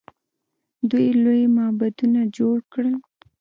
دوی 0.89 1.07
لوی 1.23 1.43
معبدونه 1.55 2.19
جوړ 2.37 2.57
کړل. 2.71 2.95